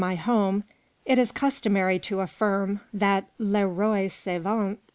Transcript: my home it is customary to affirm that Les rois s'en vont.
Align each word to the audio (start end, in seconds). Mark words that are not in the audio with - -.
my 0.01 0.15
home 0.15 0.63
it 1.05 1.19
is 1.19 1.31
customary 1.31 1.99
to 1.99 2.21
affirm 2.21 2.81
that 2.91 3.29
Les 3.37 3.63
rois 3.65 4.11
s'en 4.11 4.41
vont. 4.41 4.79